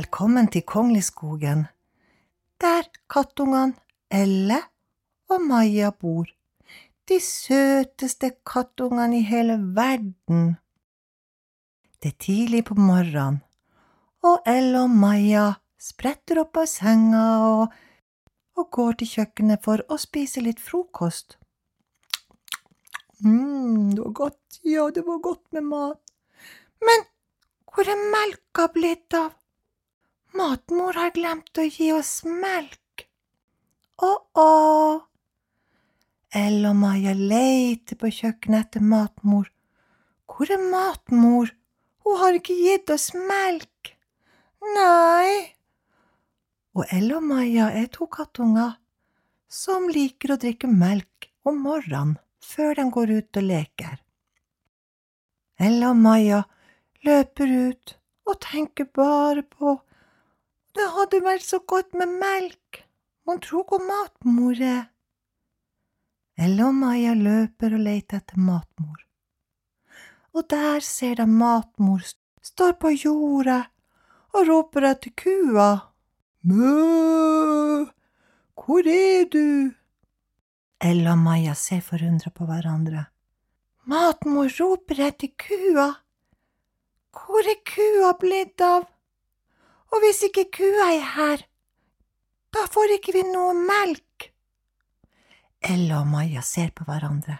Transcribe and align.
kommet 0.00 0.52
til 0.52 0.62
Kongleskogen, 0.62 1.66
der 2.60 2.86
kattungene 3.10 3.74
Elle 4.08 4.56
og 5.28 5.40
Maja 5.40 5.90
bor, 5.90 6.24
de 7.08 7.18
søteste 7.20 8.30
kattungene 8.46 9.18
i 9.18 9.22
hele 9.22 9.58
verden. 9.76 10.56
Det 12.02 12.08
er 12.14 12.18
tidlig 12.18 12.64
på 12.64 12.74
morgenen, 12.74 13.42
og 14.22 14.40
Elle 14.46 14.80
og 14.80 14.90
Maja 14.90 15.52
spretter 15.76 16.40
opp 16.40 16.56
av 16.56 16.66
senga 16.66 17.26
og, 17.50 17.76
og 18.56 18.70
går 18.70 18.92
til 19.02 19.12
kjøkkenet 19.16 19.64
for 19.64 19.84
å 19.88 20.00
spise 20.00 20.40
litt 20.40 20.60
frokost. 20.60 21.36
mm, 23.24 23.92
det 23.92 24.00
var 24.00 24.12
godt, 24.12 24.60
ja, 24.62 24.90
det 24.90 25.04
var 25.06 25.18
godt 25.18 25.52
med 25.52 25.62
mat. 25.62 26.00
Men 26.80 27.06
hvor 27.72 27.88
er 27.88 28.10
melka 28.16 28.68
blitt 28.72 29.14
av? 29.14 29.41
Matmor 30.32 30.96
har 30.96 31.10
glemt 31.12 31.58
å 31.60 31.64
gi 31.66 31.90
oss 31.92 32.22
melk. 32.24 33.04
Å-å. 34.02 35.02
Ell 36.32 36.62
og 36.64 36.78
Maja 36.80 37.12
leter 37.12 37.98
på 38.00 38.08
kjøkkenet 38.08 38.66
etter 38.66 38.84
matmor. 38.92 39.50
Hvor 40.24 40.48
er 40.48 40.62
matmor? 40.72 41.52
Hun 42.02 42.16
har 42.22 42.38
ikke 42.38 42.56
gitt 42.56 42.90
oss 42.94 43.10
melk. 43.12 43.92
Nei. 44.72 45.52
Og 46.72 46.88
Ell 46.88 47.12
og 47.12 47.28
Maja 47.28 47.68
er 47.76 47.92
to 47.92 48.08
kattunger 48.08 48.78
som 49.52 49.90
liker 49.92 50.32
å 50.32 50.40
drikke 50.40 50.70
melk 50.70 51.28
om 51.44 51.60
morgenen 51.60 52.16
før 52.42 52.78
de 52.80 52.88
går 52.96 53.12
ut 53.18 53.40
og 53.42 53.48
leker. 53.50 53.98
Ell 55.60 55.82
og 55.84 55.98
Maja 56.00 56.40
løper 57.04 57.52
ut 57.68 57.98
og 58.24 58.38
tenker 58.40 58.88
bare 58.88 59.44
på 59.44 59.76
det 60.76 60.88
hadde 60.96 61.20
vært 61.24 61.44
så 61.44 61.60
godt 61.68 61.94
med 61.98 62.16
melk, 62.20 62.82
mon 63.28 63.40
tro 63.44 63.62
hvor 63.68 63.82
matmor 63.84 64.56
er. 64.56 64.88
Ella 66.40 66.70
og 66.70 66.74
Maja 66.74 67.12
løper 67.14 67.76
og 67.76 67.84
leter 67.84 68.22
etter 68.22 68.40
matmor. 68.40 69.02
Og 70.32 70.46
der 70.48 70.80
ser 70.80 71.20
de 71.20 71.26
matmor 71.28 72.00
står 72.42 72.78
på 72.80 72.94
jordet 72.96 73.62
og 74.32 74.48
roper 74.48 74.88
etter 74.88 75.12
kua. 75.22 75.68
Mø, 76.48 77.84
hvor 78.56 78.88
er 78.88 79.28
du? 79.30 79.72
Ella 80.82 81.12
og 81.12 81.20
Maja 81.22 81.54
ser 81.54 81.84
forundra 81.84 82.32
på 82.34 82.48
hverandre. 82.48 83.04
Matmor 83.84 84.48
roper 84.58 85.04
etter 85.10 85.30
kua. 85.36 85.90
Hvor 87.12 87.44
er 87.44 87.60
kua 87.68 88.16
blitt 88.18 88.64
av? 88.64 88.88
Og 89.92 90.00
hvis 90.00 90.22
ikke 90.28 90.48
kua 90.56 90.88
er 90.94 91.06
her, 91.16 91.44
da 92.52 92.64
får 92.72 92.96
ikke 92.96 93.14
vi 93.16 93.24
noe 93.28 93.52
melk. 93.56 94.30
Ella 95.62 96.00
og 96.02 96.10
Maja 96.10 96.42
ser 96.44 96.72
på 96.74 96.86
hverandre. 96.88 97.36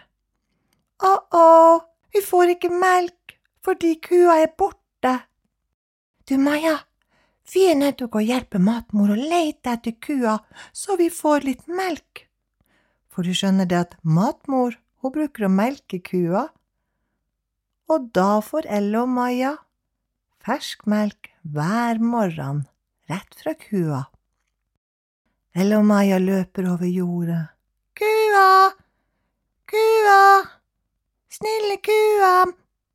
Å-å, 1.03 1.81
vi 2.13 2.21
får 2.23 2.55
ikke 2.55 2.71
melk 2.71 3.35
fordi 3.63 3.95
kua 4.03 4.37
er 4.43 4.51
borte. 4.59 5.13
Du, 6.27 6.37
Maja, 6.39 6.77
vi 7.51 7.65
er 7.71 7.79
nødt 7.79 7.99
til 7.99 8.07
å 8.07 8.23
hjelpe 8.23 8.61
matmor 8.61 9.11
å 9.11 9.19
lete 9.19 9.73
etter 9.75 9.97
kua, 9.99 10.37
så 10.71 10.95
vi 10.99 11.09
får 11.11 11.47
litt 11.47 11.67
melk. 11.67 12.25
For 13.11 13.25
du 13.25 13.33
skjønner 13.35 13.67
det 13.69 13.79
at 13.79 13.97
matmor, 14.03 14.77
hun 15.03 15.13
bruker 15.15 15.47
å 15.47 15.51
melke 15.51 15.99
kua, 16.05 16.47
og 17.91 18.09
da 18.15 18.39
får 18.41 18.69
Elle 18.71 19.03
og 19.03 19.11
Maja 19.11 19.57
fersk 20.43 20.87
melk 20.89 21.32
hver 21.43 21.99
morgen 21.99 22.63
rett 23.11 23.35
fra 23.35 23.53
kua. 23.59 24.03
Elle 25.53 25.77
og 25.77 25.85
Maja 25.85 26.17
løper 26.17 26.69
over 26.71 26.89
jordet. 26.89 27.43
Kua, 27.93 28.71
kua, 29.69 30.21
snille 31.29 31.77
kua 31.83 32.33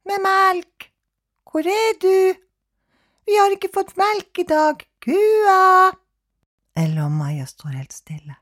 med 0.09 0.25
melk, 0.25 0.89
hvor 1.47 1.69
er 1.69 1.95
du? 2.03 2.35
Vi 3.29 3.37
har 3.37 3.55
ikke 3.55 3.71
fått 3.75 3.95
melk 4.01 4.43
i 4.43 4.47
dag, 4.49 4.83
kua. 5.05 5.93
Elle 6.79 7.05
og 7.05 7.13
Maja 7.15 7.47
står 7.47 7.77
helt 7.77 7.95
stille. 7.95 8.39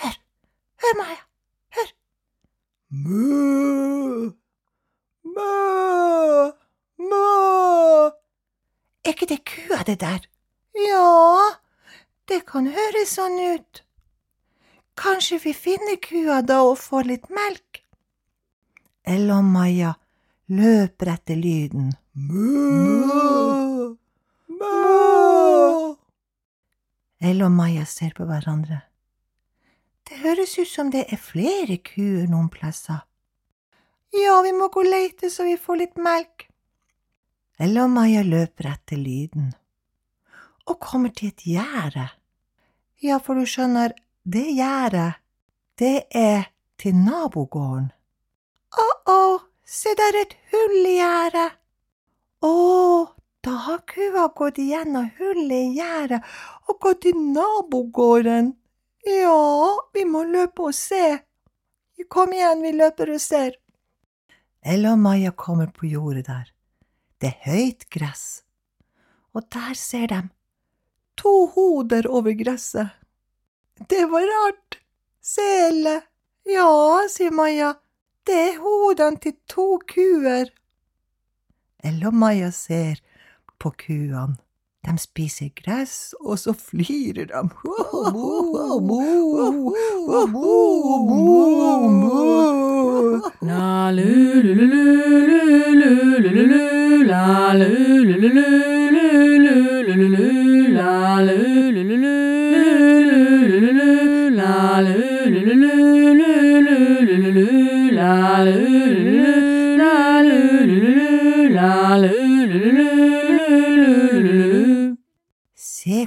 Hør, 0.00 0.16
hør, 0.82 0.96
Maja, 0.98 1.22
hør. 1.76 1.92
Mø, 2.90 4.32
mø, 5.30 5.50
mø. 7.06 7.26
Er 9.04 9.14
ikke 9.14 9.30
det 9.90 10.00
der? 10.00 10.26
Ja, 10.74 11.50
det 12.30 12.44
kan 12.46 12.68
høres 12.70 13.16
sånn 13.18 13.38
ut. 13.56 13.82
Kanskje 15.00 15.40
vi 15.42 15.54
finner 15.56 15.96
kua 16.02 16.40
da 16.46 16.60
og 16.68 16.78
får 16.78 17.08
litt 17.08 17.30
melk? 17.34 17.80
Ella 19.02 19.40
og 19.40 19.48
Maja 19.50 19.94
løper 20.52 21.14
etter 21.14 21.38
lyden. 21.40 21.90
Mø, 22.12 23.96
mø. 24.60 24.74
Ella 27.20 27.48
og 27.48 27.56
Maja 27.56 27.86
ser 27.88 28.14
på 28.16 28.26
hverandre. 28.28 28.82
Det 30.06 30.20
høres 30.22 30.58
ut 30.58 30.68
som 30.68 30.90
det 30.94 31.06
er 31.08 31.22
flere 31.22 31.78
kuer 31.86 32.28
noen 32.30 32.50
plasser. 32.52 33.02
Ja, 34.14 34.40
vi 34.42 34.52
må 34.54 34.68
gå 34.70 34.82
og 34.82 34.90
leite 34.90 35.30
så 35.30 35.46
vi 35.46 35.56
får 35.58 35.82
litt 35.82 35.98
melk. 36.02 36.46
Ella 37.60 37.86
og 37.86 37.94
Maja 37.94 38.22
løper 38.26 38.70
etter 38.72 38.98
lyden 38.98 39.50
og 40.70 40.78
kommer 40.80 41.12
til 41.14 41.32
et 41.32 41.44
gjerde. 41.44 42.08
Ja, 43.02 43.18
for 43.18 43.38
du 43.38 43.46
skjønner, 43.48 43.94
det 44.24 44.46
gjerdet, 44.54 45.18
det 45.80 46.04
er 46.14 46.50
til 46.80 46.96
nabogården. 46.96 47.88
Å-å, 48.70 49.40
se 49.64 49.94
der 49.98 50.14
er 50.14 50.26
et 50.26 50.36
hull 50.52 50.76
i 50.84 50.98
gjerdet. 50.98 51.56
Å, 52.44 52.52
da 53.44 53.56
har 53.66 53.80
kua 53.88 54.28
gått 54.36 54.60
igjennom 54.60 55.08
hullet 55.18 55.56
i 55.56 55.74
gjerdet 55.80 56.20
og 56.68 56.78
gått 56.84 57.02
til 57.06 57.18
nabogården. 57.34 58.52
Ja, 59.08 59.80
vi 59.96 60.04
må 60.04 60.26
løpe 60.28 60.68
og 60.68 60.76
se. 60.76 61.18
Kom 62.08 62.32
igjen, 62.32 62.62
vi 62.64 62.72
løper 62.72 63.12
og 63.12 63.20
ser. 63.20 63.56
Ella 64.64 64.94
og 64.94 65.02
Maja 65.02 65.32
kommer 65.36 65.68
på 65.72 65.88
jordet 65.88 66.26
der. 66.28 66.46
Det 67.20 67.28
er 67.28 67.48
høyt 67.48 67.84
gress, 67.92 68.42
og 69.36 69.44
der 69.52 69.76
ser 69.76 70.08
de 70.08 70.20
to 71.20 71.34
hoder 71.54 72.08
over 72.08 72.32
gresset. 72.32 72.96
Det 73.88 74.04
var 74.10 74.26
rart. 74.32 74.80
Sele. 75.22 76.00
Ja, 76.48 77.04
sier 77.12 77.30
Maja, 77.30 77.74
det 78.26 78.36
er 78.48 78.60
hodene 78.62 79.20
til 79.20 79.36
to 79.48 79.66
kuer. 79.88 80.48
Eller, 81.84 82.10
Maja 82.10 82.50
ser 82.50 83.02
på 83.60 83.72
kuene. 83.84 84.38
De 84.80 84.94
spiser 84.96 85.50
gress, 85.52 86.14
og 86.24 86.38
så 86.40 86.54
flyr 86.56 87.12
de. 87.12 87.26
La 93.44 93.90
lu 93.92 94.40
lu 94.40 94.54
lu 94.56 94.72
lu 95.28 95.44
lu 95.80 95.92
lu 96.24 96.44
lu 96.48 97.04
la 97.04 97.52
lu 97.52 98.04
lu 98.08 98.28
lu 98.38 98.79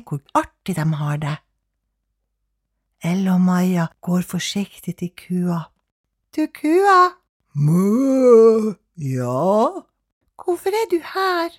hvor 0.07 0.21
artig 0.35 0.75
de 0.75 0.85
har 1.00 1.17
det. 1.17 1.38
Elle 3.03 3.33
og 3.33 3.41
Maja 3.41 3.88
går 4.01 4.21
forsiktig 4.21 4.95
til 4.95 5.11
kua. 5.17 5.59
Du, 6.35 6.47
kua. 6.47 7.15
Mø, 7.55 8.73
ja? 8.97 9.69
Hvorfor 10.44 10.69
er 10.69 10.88
du 10.91 11.00
her? 11.13 11.50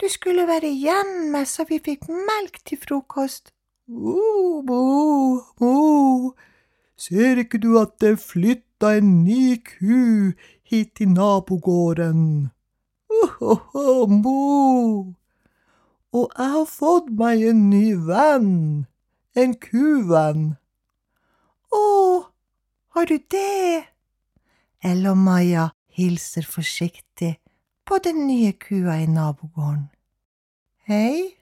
Du 0.00 0.08
skulle 0.08 0.46
være 0.46 0.72
hjemme 0.72 1.44
så 1.46 1.64
vi 1.68 1.78
fikk 1.84 2.08
melk 2.08 2.58
til 2.64 2.80
frokost. 2.80 3.52
Mo, 3.88 4.62
mo, 4.66 5.40
mo. 5.60 6.32
Ser 6.96 7.38
ikke 7.44 7.60
du 7.60 7.76
at 7.78 7.94
det 8.00 8.16
flytta 8.20 8.96
en 8.98 9.22
ny 9.24 9.56
ku 9.60 10.32
hit 10.64 10.96
til 10.96 11.12
nabogården? 11.12 12.50
Oh, 13.08 13.60
oh, 13.74 14.10
mo. 14.10 15.12
Og 16.14 16.30
jeg 16.36 16.52
har 16.54 16.68
fått 16.70 17.10
meg 17.18 17.42
en 17.50 17.64
ny 17.70 17.94
venn, 18.06 18.52
en 19.34 19.56
kuvenn. 19.60 20.44
Å, 21.74 21.86
har 22.96 23.10
du 23.10 23.16
det? 23.32 23.86
Ella 24.86 25.16
og 25.16 25.24
Maja 25.24 25.70
hilser 25.96 26.46
forsiktig 26.46 27.36
på 27.86 27.98
den 28.04 28.26
nye 28.28 28.52
kua 28.52 29.00
i 29.02 29.10
nabogården. 29.10 29.88
Hei, 30.86 31.36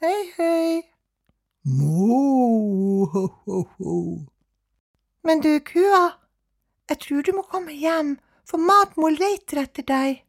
Hei, 0.00 0.32
hei. 0.38 0.82
Mo, 1.62 3.04
ho, 3.12 3.26
ho, 3.44 3.58
ho. 3.76 3.96
Men 5.28 5.42
du, 5.44 5.50
kua, 5.60 6.14
jeg 6.88 7.02
tror 7.02 7.26
du 7.26 7.34
må 7.36 7.42
komme 7.44 7.74
hjem, 7.76 8.14
for 8.48 8.64
matmor 8.64 9.12
leter 9.12 9.60
etter 9.60 9.84
deg. 9.90 10.22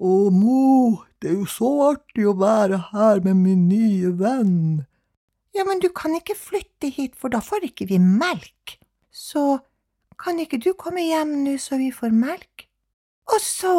Å, 0.00 0.14
mo, 0.32 0.62
det 1.22 1.30
er 1.30 1.38
jo 1.40 1.48
så 1.50 1.70
artig 1.88 2.26
å 2.28 2.36
være 2.38 2.78
her 2.92 3.22
med 3.24 3.40
min 3.42 3.66
nye 3.70 4.12
venn. 4.20 4.84
Ja, 5.56 5.64
men 5.66 5.80
du 5.82 5.88
kan 5.90 6.14
ikke 6.14 6.36
flytte 6.38 6.90
hit, 6.94 7.16
for 7.18 7.32
da 7.34 7.40
får 7.42 7.66
ikke 7.70 7.88
vi 7.90 7.98
melk. 7.98 8.76
Så 9.10 9.58
kan 10.18 10.38
ikke 10.38 10.60
du 10.62 10.72
komme 10.78 11.02
hjem 11.02 11.40
nå 11.44 11.56
så 11.62 11.78
vi 11.80 11.90
får 11.94 12.14
melk? 12.14 12.68
Og 13.32 13.40
så… 13.42 13.74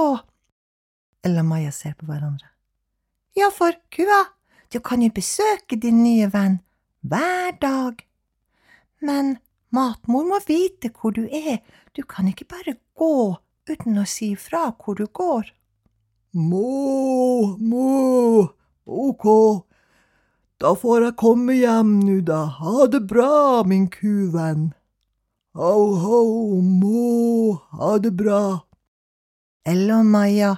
Ella 1.26 1.44
og 1.44 1.50
Maja 1.52 1.72
ser 1.76 1.96
på 2.00 2.08
hverandre. 2.08 2.48
Ja, 3.36 3.50
for 3.56 3.76
kua, 3.94 4.24
du 4.72 4.80
kan 4.84 5.04
jo 5.04 5.12
besøke 5.16 5.80
din 5.80 6.04
nye 6.04 6.28
venn 6.32 6.60
hver 7.08 7.56
dag. 7.62 8.04
Men 9.00 9.38
matmor 9.72 10.28
må 10.28 10.40
vite 10.48 10.92
hvor 10.92 11.16
du 11.16 11.26
er, 11.26 11.60
du 11.96 12.04
kan 12.04 12.28
ikke 12.28 12.50
bare 12.52 12.76
gå 13.00 13.40
uten 13.70 14.00
å 14.02 14.06
si 14.10 14.34
fra 14.40 14.70
hvor 14.76 15.00
du 15.00 15.08
går. 15.08 15.52
Må, 16.38 16.66
må, 17.60 18.48
ok. 18.86 19.26
Da 20.60 20.74
får 20.76 21.06
jeg 21.06 21.18
komme 21.22 21.56
hjem 21.56 22.00
nå, 22.04 22.20
da. 22.28 22.44
Ha 22.60 22.88
det 22.92 23.06
bra, 23.08 23.64
min 23.64 23.88
kuvenn. 23.94 24.74
Ho, 25.60 25.76
ho, 26.02 26.20
må, 26.62 27.54
ha 27.80 27.96
det 28.04 28.12
bra. 28.20 28.44
Ella 29.68 30.02
og 30.02 30.10
Maja 30.12 30.54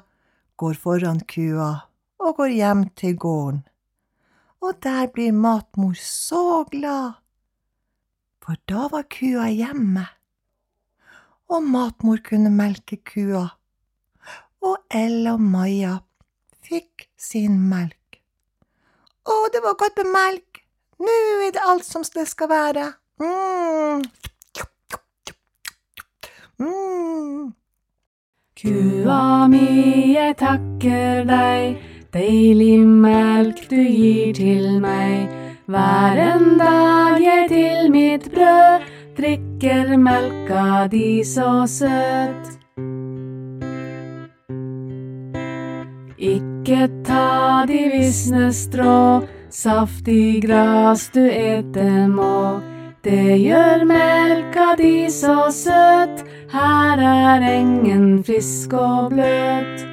går 0.61 0.77
foran 0.77 1.21
kua 1.29 1.71
og 2.21 2.35
går 2.37 2.53
hjem 2.53 2.83
til 2.97 3.15
gården. 3.17 3.61
Og 4.61 4.77
der 4.83 5.07
blir 5.13 5.33
matmor 5.33 5.95
så 5.97 6.63
glad, 6.69 7.17
for 8.41 8.59
da 8.69 8.85
var 8.93 9.07
kua 9.09 9.47
hjemme. 9.49 10.05
Og 11.49 11.65
matmor 11.65 12.21
kunne 12.25 12.53
melke 12.53 13.01
kua, 13.01 13.47
og 14.61 14.77
Ella 14.93 15.33
og 15.33 15.41
Maja 15.41 15.97
fikk 16.71 17.07
sin 17.19 17.57
melk. 17.69 18.21
Å, 19.27 19.35
det 19.53 19.61
var 19.63 19.77
godt 19.79 19.99
med 20.01 20.11
melk! 20.15 20.61
Nå 21.01 21.13
er 21.47 21.53
det 21.55 21.63
alt 21.65 21.85
som 21.85 22.03
det 22.15 22.27
skal 22.29 22.49
være. 22.51 22.85
Mm. 23.21 24.03
Mm. 26.61 27.51
Kua 28.61 29.47
mi, 29.49 29.65
jeg 30.13 30.35
takker 30.37 31.23
deg, 31.25 31.81
deilig 32.13 32.77
melk 32.85 33.63
du 33.71 33.79
gir 33.81 34.35
til 34.37 34.77
meg. 34.83 35.31
Hver 35.71 36.21
en 36.21 36.57
dag 36.61 37.17
jeg 37.23 37.49
til 37.49 37.91
mitt 37.93 38.29
brød 38.33 38.87
drikker 39.17 39.97
melka 39.97 40.87
di 40.93 41.23
så 41.25 41.65
søt. 41.65 42.57
Ikke 46.21 46.50
ta 47.05 47.65
de 47.67 47.89
visne 47.89 48.51
strå, 48.53 49.27
saftig 49.49 50.43
gras 50.45 51.09
du 51.13 51.21
ete 51.21 52.07
må. 52.07 52.61
Det 53.03 53.37
gjør 53.41 53.85
melka 53.89 54.75
di 54.77 55.09
så 55.09 55.49
søt, 55.49 56.21
her 56.53 57.01
er 57.01 57.41
engen 57.41 58.23
frisk 58.23 58.73
og 58.73 59.09
bløt. 59.15 59.87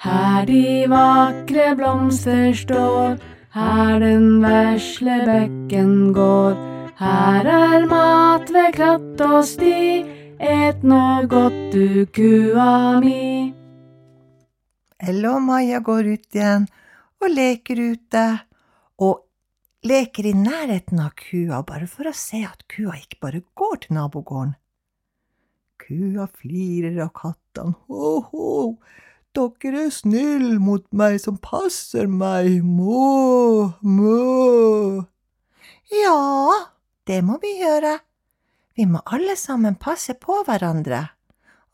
Her 0.00 0.46
de 0.46 0.86
vakre 0.88 1.74
blomster 1.76 2.54
står, 2.54 3.18
her 3.54 3.98
den 3.98 4.38
vesle 4.44 5.18
bekken 5.26 6.12
går. 6.14 6.54
Her 7.00 7.46
er 7.46 7.86
mat 7.90 8.50
ved 8.54 8.72
kratt 8.76 9.20
og 9.24 9.44
sti, 9.44 10.04
et 10.40 10.82
nå 10.82 11.26
godt 11.28 11.74
du 11.74 12.06
kua 12.16 13.00
mi. 13.04 13.52
Ella 15.00 15.34
og 15.36 15.42
Maja 15.44 15.80
går 15.84 16.08
ut 16.14 16.36
igjen 16.36 16.64
og 17.20 17.28
leker 17.28 17.82
ute, 17.92 18.24
og 19.04 19.20
leker 19.84 20.30
i 20.30 20.32
nærheten 20.36 21.00
av 21.04 21.12
kua 21.20 21.60
bare 21.68 21.88
for 21.88 22.08
å 22.08 22.16
se 22.16 22.40
at 22.48 22.64
kua 22.72 22.96
ikke 22.96 23.20
bare 23.20 23.42
går 23.56 23.84
til 23.84 23.96
nabogården. 23.98 24.56
Kua 25.80 26.26
flirer 26.32 26.96
av 27.04 27.12
kattene. 27.16 27.76
Ho, 27.88 28.16
ho, 28.32 28.50
dere 29.36 29.86
er 29.86 29.92
snill 29.92 30.56
mot 30.60 30.86
meg 30.96 31.20
som 31.20 31.36
passer 31.36 32.08
meg. 32.08 32.62
Må, 32.64 33.72
må. 33.84 35.04
Ja, 35.92 36.20
det 37.08 37.24
må 37.26 37.40
vi 37.42 37.58
gjøre. 37.60 37.98
Vi 38.76 38.86
må 38.86 39.02
alle 39.04 39.36
sammen 39.36 39.74
passe 39.80 40.14
på 40.14 40.42
hverandre 40.46 41.02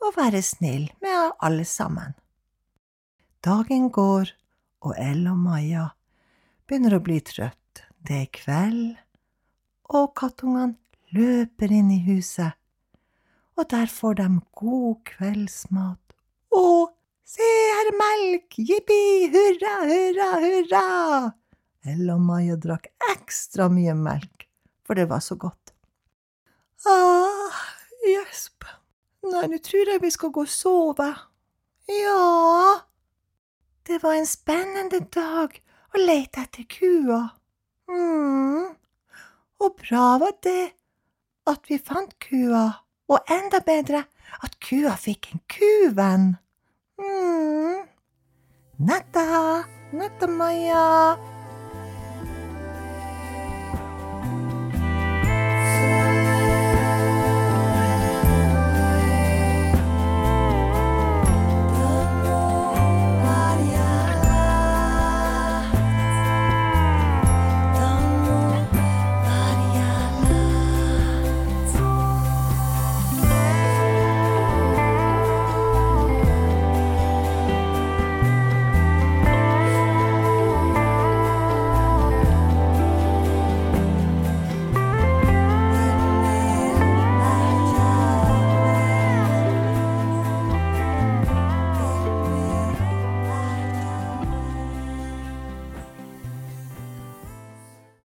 og 0.03 0.17
være 0.17 0.43
snill 0.45 0.89
med 1.05 1.37
alle 1.45 1.65
sammen. 1.69 2.15
Dagen 3.45 3.91
går, 3.95 4.33
og 4.87 4.95
Elle 4.99 5.31
og 5.31 5.39
Maja 5.39 5.91
begynner 6.67 6.97
å 6.97 7.05
bli 7.05 7.21
trøtt. 7.25 7.85
Det 8.07 8.17
er 8.23 8.31
kveld, 8.35 8.97
og 9.91 10.13
kattungene 10.19 10.77
løper 11.15 11.73
inn 11.75 11.91
i 11.95 12.01
huset, 12.07 12.55
og 13.57 13.69
der 13.73 13.91
får 13.91 14.19
de 14.21 14.27
god 14.59 14.97
kveldsmat. 15.11 16.17
Å, 16.55 16.65
se 17.27 17.47
her 17.47 17.91
er 17.91 17.99
melk, 17.99 18.59
jippi, 18.59 19.31
hurra, 19.35 19.77
hurra, 19.91 20.31
hurra! 20.43 20.87
Elle 21.87 22.15
og 22.15 22.23
Maja 22.27 22.59
drakk 22.59 22.91
ekstra 23.13 23.69
mye 23.71 23.95
melk, 23.99 24.49
for 24.87 24.99
det 24.99 25.09
var 25.11 25.23
så 25.23 25.39
godt. 25.39 25.66
Ah, 26.85 27.57
gjesp. 28.05 28.65
Nei, 29.27 29.47
nå 29.51 29.59
tror 29.65 29.89
jeg 29.91 30.03
vi 30.03 30.11
skal 30.15 30.31
gå 30.35 30.45
og 30.45 30.51
sove. 30.53 31.09
Ja, 31.89 32.81
det 33.87 34.01
var 34.03 34.19
en 34.19 34.27
spennende 34.27 35.01
dag 35.15 35.55
å 35.95 36.03
lete 36.03 36.43
etter 36.45 36.67
kua. 36.71 37.21
mm. 37.89 38.75
Og 39.59 39.77
bra 39.81 40.19
var 40.21 40.35
det 40.45 40.73
at 41.49 41.71
vi 41.71 41.79
fant 41.79 42.13
kua, 42.21 42.65
og 43.09 43.31
enda 43.31 43.63
bedre 43.65 44.03
at 44.43 44.59
kua 44.61 44.97
fikk 45.01 45.31
en 45.33 45.41
kuvenn. 45.49 46.27
mm. 46.99 47.87
Natta, 48.79 49.65
natta, 49.93 50.27
Maja. 50.27 51.17